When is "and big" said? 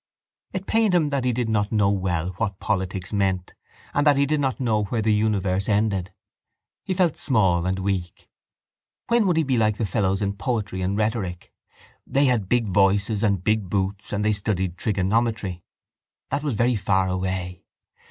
13.21-13.69